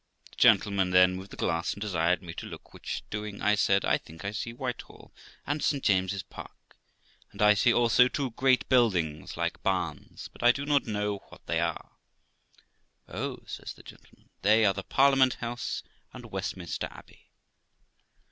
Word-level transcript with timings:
The 0.31 0.35
gentleman 0.35 0.89
then 0.89 1.13
moved 1.15 1.29
the 1.29 1.37
glass 1.37 1.75
and 1.75 1.79
desired 1.79 2.23
me 2.23 2.33
to 2.33 2.47
look, 2.47 2.73
which 2.73 3.03
doing, 3.11 3.39
I 3.39 3.53
said, 3.53 3.85
'I 3.85 3.99
think 3.99 4.25
I 4.25 4.31
see 4.31 4.51
Whitehall 4.51 5.13
and 5.45 5.63
St. 5.63 5.83
James's 5.83 6.23
Park, 6.23 6.75
and 7.31 7.39
I 7.39 7.53
see 7.53 7.71
also 7.71 8.07
two 8.07 8.31
great 8.31 8.67
buildings 8.67 9.37
like 9.37 9.61
barns, 9.61 10.27
but 10.33 10.41
I 10.41 10.51
do 10.51 10.65
not 10.65 10.87
know 10.87 11.19
what 11.29 11.45
they 11.45 11.59
are.'' 11.59 11.97
Oh', 13.07 13.41
says 13.45 13.73
the 13.75 13.83
gentleman,' 13.83 14.31
they 14.41 14.65
are 14.65 14.73
the 14.73 14.81
Parliament 14.81 15.35
House 15.35 15.83
and 16.13 16.31
Westminster 16.31 16.87
Abbey.' 16.89 17.29